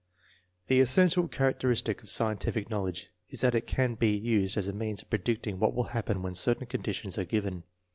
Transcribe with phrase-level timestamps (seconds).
[0.65, 5.03] The essential characteristic of scientific knowledge is that it can be used as a means
[5.03, 7.61] of predicting what will happen when certain conditions are given.